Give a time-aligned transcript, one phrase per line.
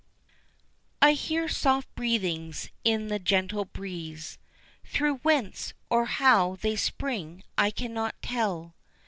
[0.99, 4.39] I hear soft breathings in the gentle breeze,
[4.99, 8.73] Though whence or how they spring I cannot tell.